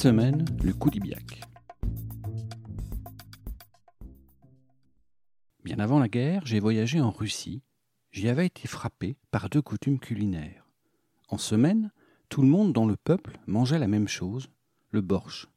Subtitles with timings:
[0.00, 1.42] Semaine, le Koulibiac.
[5.62, 7.60] Bien avant la guerre, j'ai voyagé en Russie.
[8.10, 10.66] J'y avais été frappé par deux coutumes culinaires.
[11.28, 11.90] En semaine,
[12.30, 14.48] tout le monde dans le peuple mangeait la même chose,
[14.90, 15.48] le borsch.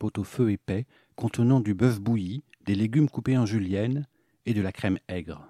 [0.00, 0.84] Pot au feu épais,
[1.14, 4.08] contenant du bœuf bouilli, des légumes coupés en julienne
[4.46, 5.46] et de la crème aigre.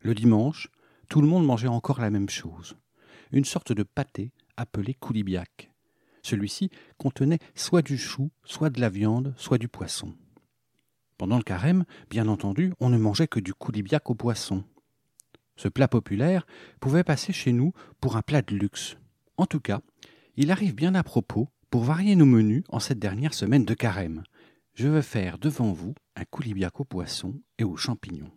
[0.00, 0.68] Le dimanche,
[1.08, 2.76] tout le monde mangeait encore la même chose,
[3.30, 5.70] une sorte de pâté appelé koulibiak.
[6.22, 10.14] Celui-ci contenait soit du chou, soit de la viande, soit du poisson.
[11.16, 14.62] Pendant le carême, bien entendu, on ne mangeait que du koulibiak au poisson.
[15.56, 16.46] Ce plat populaire
[16.78, 18.96] pouvait passer chez nous pour un plat de luxe.
[19.36, 19.80] En tout cas,
[20.36, 24.22] il arrive bien à propos pour varier nos menus en cette dernière semaine de carême.
[24.74, 28.30] Je vais faire devant vous un koulibiak au poisson et aux champignons.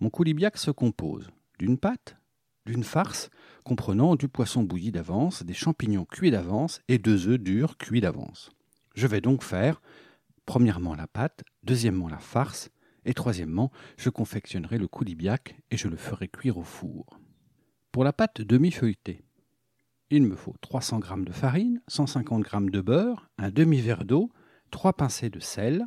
[0.00, 2.17] Mon koulibiak se compose d'une pâte,
[2.68, 3.30] d'une farce
[3.64, 8.50] comprenant du poisson bouilli d'avance, des champignons cuits d'avance et deux œufs durs cuits d'avance.
[8.94, 9.80] Je vais donc faire
[10.44, 12.70] Premièrement la pâte, deuxièmement la farce,
[13.04, 17.20] et troisièmement, je confectionnerai le koulibiak et je le ferai cuire au four.
[17.92, 19.20] Pour la pâte demi-feuilletée,
[20.08, 24.30] il me faut 300 g de farine, 150 g de beurre, un demi-verre d'eau,
[24.70, 25.86] trois pincées de sel.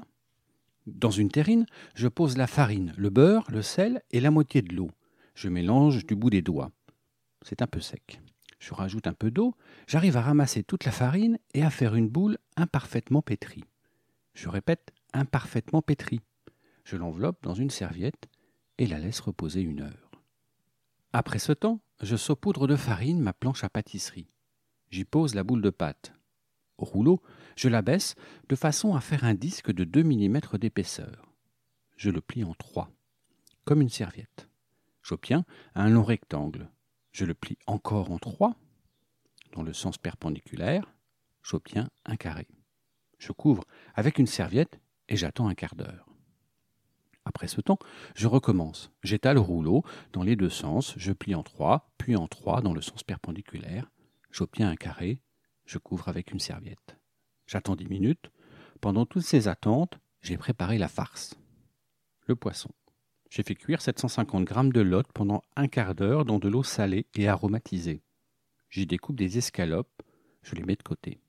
[0.86, 1.66] Dans une terrine,
[1.96, 4.92] je pose la farine, le beurre, le sel et la moitié de l'eau.
[5.34, 6.72] Je mélange du bout des doigts.
[7.42, 8.22] C'est un peu sec.
[8.60, 9.56] Je rajoute un peu d'eau,
[9.88, 13.64] j'arrive à ramasser toute la farine et à faire une boule imparfaitement pétrie.
[14.36, 16.22] Je répète, imparfaitement pétrie.
[16.84, 18.30] Je l'enveloppe dans une serviette
[18.78, 20.12] et la laisse reposer une heure.
[21.14, 24.30] Après ce temps, je saupoudre de farine ma planche à pâtisserie.
[24.92, 26.14] J'y pose la boule de pâte.
[26.78, 27.22] Au rouleau,
[27.56, 28.16] je la baisse
[28.48, 31.34] de façon à faire un disque de 2 mm d'épaisseur.
[31.98, 32.92] Je le plie en trois,
[33.66, 34.51] comme une serviette.
[35.12, 35.44] J'obtiens
[35.76, 36.70] un long rectangle.
[37.12, 38.56] Je le plie encore en trois,
[39.52, 40.96] dans le sens perpendiculaire.
[41.44, 42.48] J'obtiens un carré.
[43.18, 44.80] Je couvre avec une serviette
[45.10, 46.08] et j'attends un quart d'heure.
[47.26, 47.78] Après ce temps,
[48.16, 48.94] je recommence.
[49.04, 49.84] J'étale le rouleau
[50.14, 53.92] dans les deux sens, je plie en trois, puis en trois dans le sens perpendiculaire.
[54.32, 55.22] J'obtiens un carré,
[55.66, 56.96] je couvre avec une serviette.
[57.48, 58.32] J'attends dix minutes.
[58.80, 61.36] Pendant toutes ces attentes, j'ai préparé la farce.
[62.28, 62.72] Le poisson.
[63.32, 67.08] J'ai fait cuire 750 g de lotte pendant un quart d'heure dans de l'eau salée
[67.16, 68.04] et aromatisée.
[68.70, 70.04] J'y découpe des escalopes,
[70.44, 71.20] je les mets de côté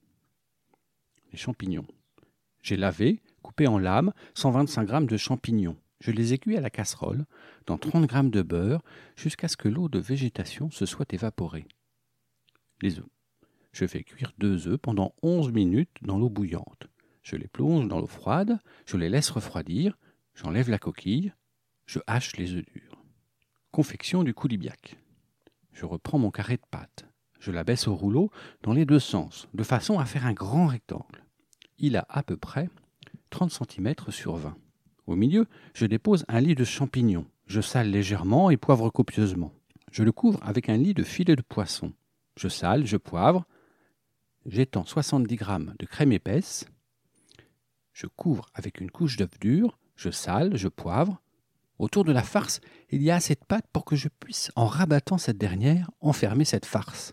[1.33, 1.87] les champignons.
[2.63, 5.77] J'ai lavé, coupé en lames, 125 g de champignons.
[6.01, 7.25] Je les ai cuits à la casserole,
[7.67, 8.83] dans 30 g de beurre,
[9.17, 11.67] jusqu'à ce que l'eau de végétation se soit évaporée.
[12.81, 13.09] Les œufs.
[13.73, 16.89] Je fais cuire deux œufs pendant 11 minutes dans l'eau bouillante.
[17.23, 19.97] Je les plonge dans l'eau froide, je les laisse refroidir,
[20.35, 21.33] j'enlève la coquille,
[21.87, 23.03] je hache les œufs durs.
[23.71, 24.97] Confection du coulibiac.
[25.73, 27.07] Je reprends mon carré de pâte.
[27.41, 28.31] Je la baisse au rouleau
[28.63, 31.25] dans les deux sens, de façon à faire un grand rectangle.
[31.79, 32.69] Il a à peu près
[33.31, 34.57] 30 cm sur 20.
[35.07, 37.27] Au milieu, je dépose un lit de champignons.
[37.47, 39.53] Je sale légèrement et poivre copieusement.
[39.91, 41.93] Je le couvre avec un lit de filet de poisson.
[42.37, 43.45] Je sale, je poivre.
[44.47, 45.45] J'étends 70 g
[45.79, 46.67] de crème épaisse.
[47.93, 49.79] Je couvre avec une couche d'œuf dur.
[49.97, 51.22] Je sale, je poivre.
[51.83, 52.61] Autour de la farce,
[52.91, 56.45] il y a assez de pâte pour que je puisse, en rabattant cette dernière, enfermer
[56.45, 57.13] cette farce.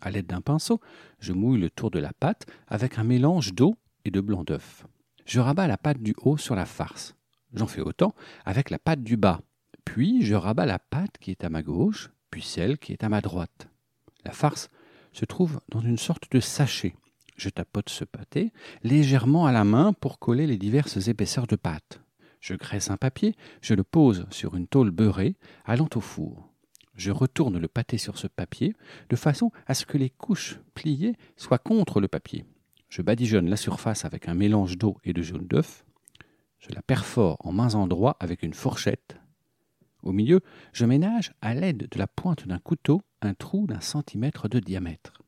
[0.00, 0.80] À l'aide d'un pinceau,
[1.18, 4.86] je mouille le tour de la pâte avec un mélange d'eau et de blanc d'œuf.
[5.26, 7.14] Je rabats la pâte du haut sur la farce.
[7.52, 8.14] J'en fais autant
[8.46, 9.42] avec la pâte du bas.
[9.84, 13.10] Puis je rabats la pâte qui est à ma gauche, puis celle qui est à
[13.10, 13.68] ma droite.
[14.24, 14.70] La farce
[15.12, 16.96] se trouve dans une sorte de sachet.
[17.36, 18.50] Je tapote ce pâté
[18.82, 22.00] légèrement à la main pour coller les diverses épaisseurs de pâte.
[22.44, 26.52] Je graisse un papier, je le pose sur une tôle beurrée, allant au four.
[26.94, 28.74] Je retourne le pâté sur ce papier
[29.08, 32.44] de façon à ce que les couches pliées soient contre le papier.
[32.90, 35.86] Je badigeonne la surface avec un mélange d'eau et de jaune d'œuf.
[36.58, 39.16] Je la perfore en mains endroits avec une fourchette.
[40.02, 40.42] Au milieu,
[40.74, 45.22] je ménage à l'aide de la pointe d'un couteau un trou d'un centimètre de diamètre.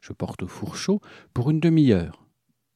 [0.00, 1.00] Je porte au four chaud
[1.34, 2.28] pour une demi-heure.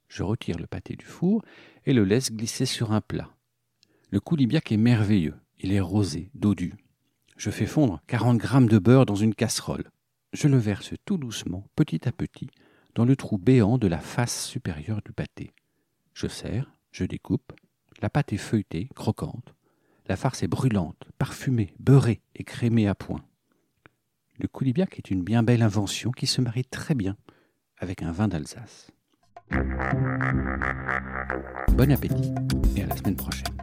[0.08, 1.44] Je retire le pâté du four
[1.86, 3.30] et le laisse glisser sur un plat.
[4.12, 5.36] Le coulibiac est merveilleux.
[5.58, 6.74] Il est rosé, dodu.
[7.38, 9.90] Je fais fondre 40 grammes de beurre dans une casserole.
[10.34, 12.50] Je le verse tout doucement, petit à petit,
[12.94, 15.54] dans le trou béant de la face supérieure du pâté.
[16.12, 17.54] Je serre, je découpe.
[18.02, 19.54] La pâte est feuilletée, croquante.
[20.08, 23.24] La farce est brûlante, parfumée, beurrée et crémée à point.
[24.38, 27.16] Le coulibiac est une bien belle invention qui se marie très bien
[27.78, 28.90] avec un vin d'Alsace.
[31.72, 32.34] Bon appétit
[32.76, 33.61] et à la semaine prochaine.